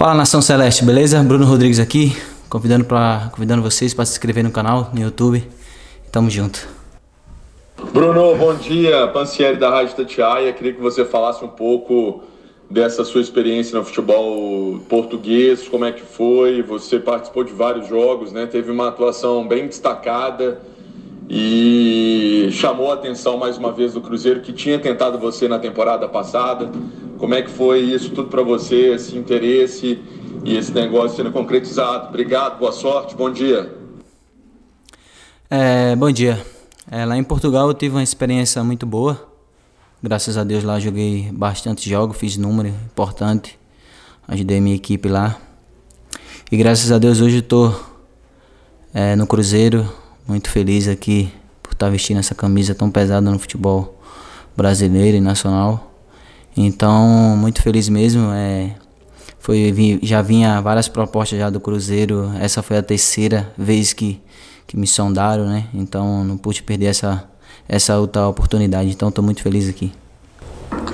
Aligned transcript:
Fala 0.00 0.14
nação 0.14 0.40
celeste, 0.40 0.82
beleza? 0.82 1.22
Bruno 1.22 1.44
Rodrigues 1.44 1.78
aqui, 1.78 2.16
convidando, 2.48 2.86
pra, 2.86 3.28
convidando 3.34 3.60
vocês 3.60 3.92
para 3.92 4.06
se 4.06 4.12
inscrever 4.12 4.42
no 4.42 4.50
canal 4.50 4.88
no 4.94 4.98
YouTube. 5.02 5.46
Tamo 6.10 6.30
junto. 6.30 6.66
Bruno, 7.92 8.34
bom 8.34 8.54
dia. 8.54 9.06
Pancieri 9.08 9.58
da 9.58 9.68
Rádio 9.68 9.96
Tatiaia. 9.96 10.54
Queria 10.54 10.72
que 10.72 10.80
você 10.80 11.04
falasse 11.04 11.44
um 11.44 11.48
pouco 11.48 12.22
dessa 12.70 13.04
sua 13.04 13.20
experiência 13.20 13.78
no 13.78 13.84
futebol 13.84 14.80
português, 14.88 15.68
como 15.68 15.84
é 15.84 15.92
que 15.92 16.00
foi? 16.00 16.62
Você 16.62 16.98
participou 16.98 17.44
de 17.44 17.52
vários 17.52 17.86
jogos, 17.86 18.32
né? 18.32 18.46
Teve 18.46 18.70
uma 18.70 18.88
atuação 18.88 19.46
bem 19.46 19.66
destacada 19.66 20.62
e 21.28 22.48
chamou 22.52 22.90
a 22.90 22.94
atenção 22.94 23.36
mais 23.36 23.58
uma 23.58 23.70
vez 23.70 23.92
do 23.92 24.00
Cruzeiro 24.00 24.40
que 24.40 24.54
tinha 24.54 24.78
tentado 24.78 25.18
você 25.18 25.46
na 25.46 25.58
temporada 25.58 26.08
passada. 26.08 26.70
Como 27.20 27.34
é 27.34 27.42
que 27.42 27.50
foi 27.50 27.80
isso 27.80 28.08
tudo 28.12 28.30
para 28.30 28.42
você, 28.42 28.94
esse 28.94 29.14
interesse 29.14 30.00
e 30.42 30.56
esse 30.56 30.72
negócio 30.72 31.18
sendo 31.18 31.30
concretizado? 31.30 32.08
Obrigado, 32.08 32.58
boa 32.58 32.72
sorte, 32.72 33.14
bom 33.14 33.30
dia. 33.30 33.70
É, 35.50 35.94
bom 35.94 36.10
dia. 36.10 36.42
É, 36.90 37.04
lá 37.04 37.18
em 37.18 37.22
Portugal 37.22 37.68
eu 37.68 37.74
tive 37.74 37.94
uma 37.94 38.02
experiência 38.02 38.64
muito 38.64 38.86
boa. 38.86 39.28
Graças 40.02 40.38
a 40.38 40.44
Deus 40.44 40.64
lá 40.64 40.80
joguei 40.80 41.30
bastante 41.30 41.90
jogos, 41.90 42.16
fiz 42.16 42.38
número 42.38 42.68
importante, 42.68 43.58
ajudei 44.26 44.58
minha 44.58 44.76
equipe 44.76 45.06
lá. 45.06 45.38
E 46.50 46.56
graças 46.56 46.90
a 46.90 46.96
Deus 46.96 47.20
hoje 47.20 47.40
estou 47.40 47.78
é, 48.94 49.14
no 49.14 49.26
Cruzeiro, 49.26 49.86
muito 50.26 50.48
feliz 50.48 50.88
aqui 50.88 51.30
por 51.62 51.74
estar 51.74 51.86
tá 51.86 51.90
vestindo 51.90 52.18
essa 52.18 52.34
camisa 52.34 52.74
tão 52.74 52.90
pesada 52.90 53.30
no 53.30 53.38
futebol 53.38 54.00
brasileiro 54.56 55.18
e 55.18 55.20
nacional. 55.20 55.89
Então, 56.66 57.36
muito 57.36 57.62
feliz 57.62 57.88
mesmo. 57.88 58.30
É, 58.32 58.74
foi, 59.38 59.98
já 60.02 60.20
vinha 60.20 60.60
várias 60.60 60.88
propostas 60.88 61.38
já 61.38 61.48
do 61.48 61.60
Cruzeiro. 61.60 62.30
Essa 62.38 62.62
foi 62.62 62.76
a 62.76 62.82
terceira 62.82 63.52
vez 63.56 63.92
que, 63.92 64.20
que 64.66 64.76
me 64.76 64.86
sondaram, 64.86 65.46
né? 65.46 65.66
Então, 65.72 66.24
não 66.24 66.36
pude 66.36 66.62
perder 66.62 66.86
essa, 66.86 67.24
essa 67.68 67.98
outra 67.98 68.28
oportunidade. 68.28 68.90
Então, 68.90 69.08
estou 69.08 69.24
muito 69.24 69.42
feliz 69.42 69.68
aqui. 69.68 69.92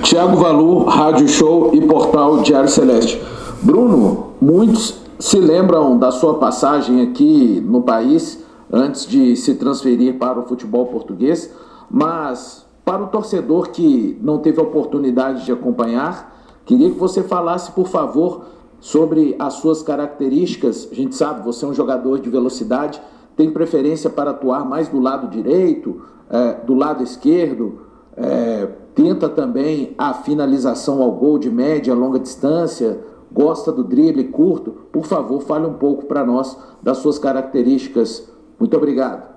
Tiago 0.03 0.37
Valu, 0.37 0.85
Rádio 0.85 1.27
Show 1.27 1.75
e 1.75 1.81
Portal 1.81 2.41
Diário 2.41 2.69
Celeste. 2.69 3.21
Bruno, 3.61 4.33
muitos 4.39 4.95
se 5.19 5.39
lembram 5.39 5.97
da 5.97 6.11
sua 6.11 6.35
passagem 6.35 7.01
aqui 7.01 7.61
no 7.65 7.81
país 7.81 8.43
antes 8.71 9.05
de 9.05 9.35
se 9.35 9.55
transferir 9.55 10.15
para 10.15 10.39
o 10.39 10.47
futebol 10.47 10.85
português, 10.87 11.51
mas 11.89 12.66
para 12.87 13.03
o 13.03 13.07
torcedor 13.07 13.71
que 13.71 14.17
não 14.21 14.37
teve 14.37 14.61
a 14.61 14.63
oportunidade 14.63 15.43
de 15.43 15.51
acompanhar, 15.51 16.41
queria 16.65 16.89
que 16.89 16.97
você 16.97 17.21
falasse, 17.21 17.73
por 17.73 17.89
favor, 17.89 18.45
sobre 18.79 19.35
as 19.37 19.55
suas 19.55 19.83
características. 19.83 20.87
A 20.89 20.95
gente 20.95 21.13
sabe, 21.13 21.43
você 21.43 21.65
é 21.65 21.67
um 21.67 21.73
jogador 21.73 22.17
de 22.17 22.29
velocidade, 22.29 23.01
tem 23.35 23.51
preferência 23.51 24.09
para 24.09 24.31
atuar 24.31 24.63
mais 24.63 24.87
do 24.87 25.01
lado 25.01 25.27
direito, 25.27 26.01
é, 26.29 26.53
do 26.65 26.73
lado 26.75 27.03
esquerdo, 27.03 27.81
é, 28.15 28.69
tenta 28.95 29.27
também 29.27 29.93
a 29.97 30.13
finalização 30.13 31.01
ao 31.01 31.11
gol 31.11 31.37
de 31.37 31.49
média, 31.49 31.93
longa 31.93 32.17
distância, 32.17 33.01
gosta 33.29 33.69
do 33.69 33.83
drible 33.83 34.23
curto. 34.29 34.71
Por 34.93 35.05
favor, 35.05 35.41
fale 35.41 35.65
um 35.65 35.73
pouco 35.73 36.05
para 36.05 36.25
nós 36.25 36.57
das 36.81 36.99
suas 36.99 37.19
características. 37.19 38.31
Muito 38.57 38.77
obrigado. 38.77 39.27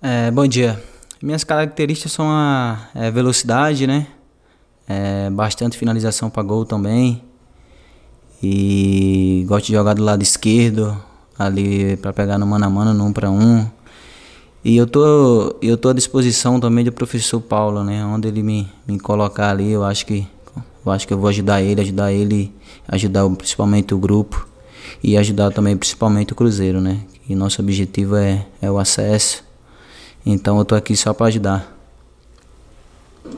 É, 0.00 0.30
bom 0.30 0.46
dia. 0.46 0.80
Minhas 1.22 1.44
características 1.44 2.12
são 2.12 2.28
a 2.28 2.88
é, 2.94 3.10
velocidade, 3.10 3.86
né? 3.86 4.06
É, 4.86 5.30
bastante 5.30 5.78
finalização 5.78 6.28
para 6.28 6.42
gol 6.42 6.66
também. 6.66 7.22
E 8.42 9.42
gosto 9.48 9.66
de 9.66 9.72
jogar 9.72 9.94
do 9.94 10.04
lado 10.04 10.22
esquerdo, 10.22 11.02
ali 11.38 11.96
para 11.96 12.12
pegar 12.12 12.36
no 12.36 12.46
mano 12.46 12.66
a 12.66 12.70
mano, 12.70 12.92
no 12.92 13.06
um 13.06 13.12
para 13.14 13.30
um. 13.30 13.66
E 14.62 14.76
eu 14.76 14.86
tô, 14.86 15.56
eu 15.62 15.78
tô 15.78 15.88
à 15.88 15.94
disposição 15.94 16.60
também 16.60 16.84
do 16.84 16.92
professor 16.92 17.40
Paulo, 17.40 17.82
né? 17.82 18.04
Onde 18.04 18.28
ele 18.28 18.42
me, 18.42 18.70
me 18.86 18.98
colocar 19.00 19.50
ali, 19.50 19.70
eu 19.70 19.84
acho 19.84 20.04
que 20.04 20.26
eu 20.84 20.92
acho 20.92 21.08
que 21.08 21.14
eu 21.14 21.18
vou 21.18 21.30
ajudar 21.30 21.62
ele, 21.62 21.80
ajudar 21.80 22.12
ele, 22.12 22.52
ajudar 22.86 23.28
principalmente 23.30 23.94
o 23.94 23.98
grupo 23.98 24.46
e 25.02 25.16
ajudar 25.16 25.50
também 25.50 25.76
principalmente 25.76 26.34
o 26.34 26.36
Cruzeiro, 26.36 26.78
né? 26.78 27.00
E 27.28 27.34
nosso 27.34 27.62
objetivo 27.62 28.16
é, 28.16 28.46
é 28.60 28.70
o 28.70 28.78
acesso 28.78 29.45
então 30.26 30.58
eu 30.58 30.64
tô 30.64 30.74
aqui 30.74 30.96
só 30.96 31.14
para 31.14 31.26
ajudar. 31.26 31.76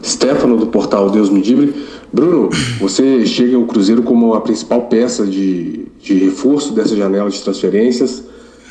Stefano, 0.02 0.56
do 0.56 0.66
portal 0.68 1.10
Deus 1.10 1.28
Me 1.28 1.42
Dibre. 1.42 1.86
Bruno, 2.10 2.48
você 2.80 3.26
chega 3.26 3.56
ao 3.56 3.66
Cruzeiro 3.66 4.02
como 4.02 4.32
a 4.32 4.40
principal 4.40 4.82
peça 4.82 5.26
de, 5.26 5.86
de 6.00 6.14
reforço 6.14 6.72
dessa 6.72 6.96
janela 6.96 7.28
de 7.28 7.40
transferências. 7.42 8.24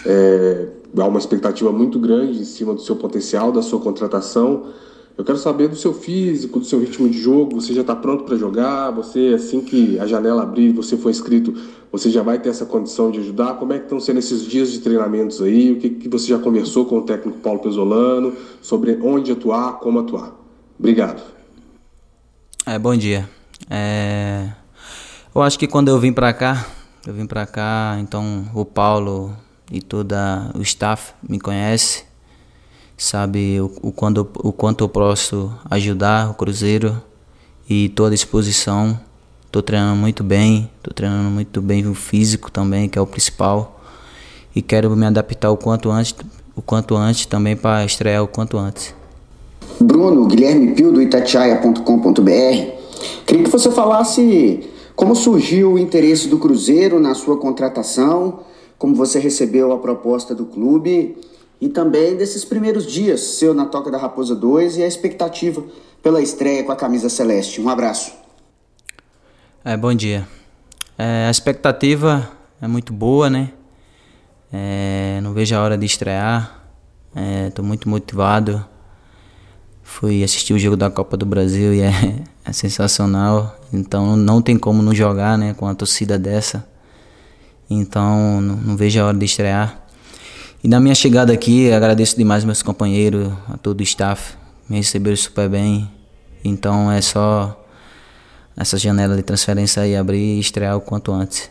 É, 0.05 0.65
há 0.97 1.05
uma 1.05 1.19
expectativa 1.19 1.71
muito 1.71 1.99
grande 1.99 2.39
em 2.39 2.45
cima 2.45 2.73
do 2.73 2.81
seu 2.81 2.95
potencial, 2.95 3.51
da 3.51 3.61
sua 3.61 3.79
contratação. 3.79 4.65
Eu 5.17 5.25
quero 5.25 5.37
saber 5.39 5.67
do 5.67 5.75
seu 5.75 5.95
físico, 5.95 6.59
do 6.59 6.65
seu 6.65 6.79
ritmo 6.79 7.09
de 7.09 7.19
jogo. 7.19 7.59
Você 7.59 7.73
já 7.73 7.81
está 7.81 7.95
pronto 7.95 8.23
para 8.23 8.37
jogar? 8.37 8.91
Você, 8.91 9.33
assim 9.35 9.61
que 9.61 9.97
a 9.97 10.05
janela 10.05 10.43
abrir, 10.43 10.71
você 10.71 10.95
for 10.95 11.09
inscrito, 11.09 11.55
você 11.91 12.11
já 12.11 12.21
vai 12.21 12.37
ter 12.37 12.49
essa 12.49 12.67
condição 12.67 13.09
de 13.09 13.19
ajudar? 13.19 13.55
Como 13.55 13.73
é 13.73 13.79
que 13.79 13.85
estão 13.85 13.99
sendo 13.99 14.19
esses 14.19 14.45
dias 14.45 14.71
de 14.71 14.77
treinamentos 14.77 15.41
aí? 15.41 15.71
O 15.71 15.79
que, 15.79 15.89
que 15.89 16.07
você 16.07 16.27
já 16.27 16.37
conversou 16.37 16.85
com 16.85 16.99
o 16.99 17.01
técnico 17.01 17.39
Paulo 17.39 17.59
Pesolano 17.59 18.35
sobre 18.61 18.99
onde 19.01 19.31
atuar, 19.31 19.79
como 19.79 19.97
atuar? 19.99 20.35
Obrigado. 20.77 21.23
É, 22.63 22.77
bom 22.77 22.95
dia. 22.95 23.27
É... 23.71 24.51
Eu 25.33 25.41
acho 25.41 25.57
que 25.57 25.67
quando 25.67 25.87
eu 25.87 25.99
vim 25.99 26.13
para 26.13 26.31
cá, 26.31 26.67
eu 27.07 27.13
vim 27.13 27.25
para 27.25 27.47
cá, 27.47 27.97
então 27.99 28.45
o 28.53 28.63
Paulo 28.63 29.35
e 29.71 29.81
todo 29.81 30.13
o 30.55 30.61
staff 30.61 31.13
me 31.27 31.39
conhece 31.39 32.06
sabe 32.97 33.61
o, 33.61 33.71
o, 33.83 33.91
quando, 33.91 34.27
o 34.39 34.51
quanto 34.51 34.83
eu 34.83 34.89
posso 34.89 35.53
ajudar 35.69 36.31
o 36.31 36.33
Cruzeiro 36.33 36.99
e 37.69 37.85
estou 37.85 38.07
à 38.07 38.09
disposição. 38.09 38.99
Estou 39.45 39.61
treinando 39.61 39.95
muito 39.95 40.23
bem, 40.23 40.69
estou 40.77 40.93
treinando 40.93 41.29
muito 41.29 41.61
bem 41.61 41.87
o 41.87 41.93
físico 41.93 42.51
também, 42.51 42.89
que 42.89 42.97
é 42.97 43.01
o 43.01 43.05
principal. 43.05 43.79
E 44.55 44.61
quero 44.61 44.93
me 44.95 45.05
adaptar 45.05 45.51
o 45.51 45.57
quanto 45.57 45.91
antes, 45.91 46.15
o 46.55 46.61
quanto 46.61 46.95
antes 46.95 47.25
também 47.27 47.55
para 47.55 47.85
estrear 47.85 48.23
o 48.23 48.27
quanto 48.27 48.57
antes. 48.57 48.93
Bruno, 49.79 50.25
Guilherme 50.25 50.73
Pio 50.73 50.91
do 50.91 51.01
itatiaia.com.br. 51.01 52.21
Queria 53.25 53.43
que 53.43 53.49
você 53.49 53.69
falasse 53.71 54.67
como 54.95 55.15
surgiu 55.15 55.73
o 55.73 55.79
interesse 55.79 56.27
do 56.27 56.39
Cruzeiro 56.39 56.99
na 56.99 57.13
sua 57.13 57.37
contratação, 57.37 58.39
como 58.77 58.95
você 58.95 59.19
recebeu 59.19 59.71
a 59.71 59.77
proposta 59.77 60.33
do 60.33 60.45
clube 60.45 61.15
e 61.59 61.69
também 61.69 62.15
desses 62.15 62.45
primeiros 62.45 62.85
dias 62.85 63.21
seu 63.21 63.53
na 63.53 63.65
Toca 63.65 63.89
da 63.89 63.97
Raposa 63.97 64.35
2 64.35 64.77
e 64.77 64.83
a 64.83 64.87
expectativa 64.87 65.63
pela 66.01 66.21
estreia 66.21 66.63
com 66.63 66.71
a 66.71 66.75
camisa 66.75 67.09
celeste. 67.09 67.59
Um 67.59 67.69
abraço. 67.69 68.13
É, 69.65 69.75
bom 69.75 69.93
dia. 69.93 70.27
É, 70.97 71.25
a 71.27 71.31
expectativa 71.31 72.31
é 72.61 72.67
muito 72.67 72.93
boa, 72.93 73.29
né? 73.29 73.51
É, 74.51 75.19
não 75.21 75.33
vejo 75.33 75.55
a 75.55 75.61
hora 75.61 75.77
de 75.77 75.85
estrear. 75.85 76.63
Estou 77.47 77.65
é, 77.65 77.67
muito 77.67 77.89
motivado. 77.89 78.63
Fui 79.83 80.23
assistir 80.23 80.53
o 80.53 80.59
jogo 80.59 80.77
da 80.77 80.89
Copa 80.91 81.17
do 81.17 81.25
Brasil 81.25 81.73
e 81.73 81.81
é, 81.81 81.91
é 82.45 82.53
sensacional. 82.53 83.59
Então 83.73 84.15
não 84.15 84.41
tem 84.41 84.57
como 84.57 84.81
não 84.81 84.93
jogar 84.93 85.37
né, 85.37 85.53
com 85.53 85.67
a 85.67 85.75
torcida 85.75 86.17
dessa. 86.17 86.67
Então 87.69 88.39
não, 88.39 88.55
não 88.55 88.77
vejo 88.77 89.01
a 89.01 89.05
hora 89.05 89.17
de 89.17 89.25
estrear. 89.25 89.86
E 90.67 90.69
na 90.69 90.81
minha 90.81 90.93
chegada 90.93 91.31
aqui, 91.31 91.71
agradeço 91.71 92.17
demais 92.17 92.43
meus 92.43 92.61
companheiros, 92.61 93.29
a 93.47 93.55
todo 93.55 93.79
o 93.79 93.83
staff, 93.83 94.35
me 94.69 94.75
receberam 94.75 95.15
super 95.15 95.47
bem. 95.47 95.89
Então 96.43 96.91
é 96.91 96.99
só 96.99 97.57
essa 98.53 98.77
janela 98.77 99.15
de 99.15 99.23
transferência 99.23 99.83
aí 99.83 99.95
abrir 99.95 100.35
e 100.35 100.39
estrear 100.41 100.75
o 100.75 100.81
quanto 100.81 101.13
antes. 101.13 101.49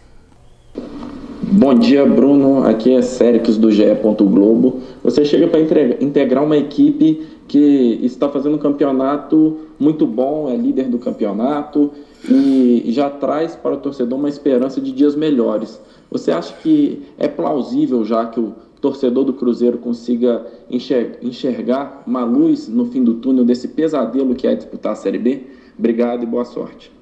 Bom 1.50 1.72
dia, 1.72 2.04
Bruno. 2.04 2.66
Aqui 2.66 2.94
é 2.94 3.00
Séricos 3.00 3.56
do 3.56 3.72
GE. 3.72 3.86
Globo. 3.94 4.82
Você 5.02 5.24
chega 5.24 5.48
para 5.48 5.60
integrar 5.98 6.44
uma 6.44 6.58
equipe 6.58 7.26
que 7.48 7.98
está 8.02 8.28
fazendo 8.28 8.56
um 8.56 8.58
campeonato 8.58 9.60
muito 9.80 10.06
bom, 10.06 10.50
é 10.50 10.56
líder 10.58 10.90
do 10.90 10.98
campeonato 10.98 11.90
e 12.28 12.84
já 12.88 13.08
traz 13.08 13.56
para 13.56 13.76
o 13.76 13.78
torcedor 13.78 14.18
uma 14.18 14.28
esperança 14.28 14.78
de 14.78 14.92
dias 14.92 15.16
melhores. 15.16 15.80
Você 16.10 16.30
acha 16.30 16.52
que 16.62 17.02
é 17.16 17.26
plausível 17.26 18.04
já 18.04 18.26
que 18.26 18.38
o 18.38 18.54
torcedor 18.86 19.24
do 19.24 19.32
Cruzeiro 19.32 19.78
consiga 19.78 20.46
enxergar 20.70 22.04
uma 22.06 22.22
luz 22.24 22.68
no 22.68 22.86
fim 22.86 23.02
do 23.02 23.14
túnel 23.14 23.44
desse 23.44 23.66
pesadelo 23.66 24.32
que 24.36 24.46
é 24.46 24.54
disputar 24.54 24.92
a 24.92 24.94
Série 24.94 25.18
B? 25.18 25.44
Obrigado 25.76 26.22
e 26.22 26.26
boa 26.26 26.44
sorte. 26.44 26.92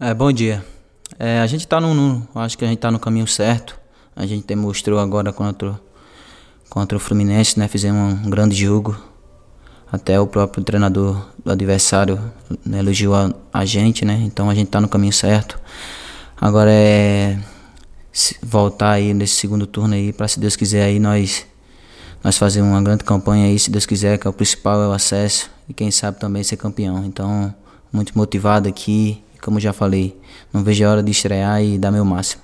É, 0.00 0.12
bom 0.12 0.32
dia. 0.32 0.64
É, 1.16 1.38
a 1.38 1.46
gente 1.46 1.60
está 1.60 1.80
no, 1.80 1.94
no, 1.94 2.26
acho 2.34 2.58
que 2.58 2.64
a 2.64 2.66
gente 2.66 2.78
está 2.78 2.90
no 2.90 2.98
caminho 2.98 3.26
certo. 3.28 3.78
A 4.16 4.26
gente 4.26 4.44
demonstrou 4.44 4.98
agora 4.98 5.32
contra, 5.32 5.80
contra 6.68 6.96
o 6.96 7.00
Fluminense, 7.00 7.56
né? 7.56 7.68
Fizemos 7.68 8.26
um 8.26 8.28
grande 8.28 8.56
jogo. 8.56 8.96
Até 9.92 10.18
o 10.18 10.26
próprio 10.26 10.64
treinador 10.64 11.24
do 11.44 11.52
adversário 11.52 12.18
né, 12.66 12.80
elogiou 12.80 13.14
a, 13.14 13.32
a 13.52 13.64
gente, 13.64 14.04
né? 14.04 14.20
Então 14.24 14.50
a 14.50 14.54
gente 14.56 14.66
está 14.66 14.80
no 14.80 14.88
caminho 14.88 15.12
certo. 15.12 15.60
Agora 16.40 16.72
é 16.72 17.38
voltar 18.42 18.92
aí 18.92 19.14
nesse 19.14 19.36
segundo 19.36 19.66
turno 19.66 19.94
aí, 19.94 20.12
para 20.12 20.28
se 20.28 20.38
Deus 20.38 20.56
quiser 20.56 20.84
aí 20.84 20.98
nós 20.98 21.46
nós 22.22 22.38
fazer 22.38 22.62
uma 22.62 22.80
grande 22.80 23.02
campanha 23.02 23.46
aí, 23.46 23.58
se 23.58 23.70
Deus 23.70 23.84
quiser, 23.84 24.16
que 24.16 24.26
é 24.26 24.30
o 24.30 24.32
principal 24.32 24.80
é 24.80 24.86
o 24.86 24.92
acesso 24.92 25.50
e 25.68 25.74
quem 25.74 25.90
sabe 25.90 26.20
também 26.20 26.44
ser 26.44 26.56
campeão. 26.56 27.04
Então, 27.04 27.52
muito 27.92 28.16
motivado 28.16 28.68
aqui, 28.68 29.20
como 29.40 29.58
já 29.58 29.72
falei, 29.72 30.16
não 30.52 30.62
vejo 30.62 30.84
a 30.84 30.90
hora 30.90 31.02
de 31.02 31.10
estrear 31.10 31.62
e 31.62 31.78
dar 31.78 31.90
meu 31.90 32.04
máximo. 32.04 32.42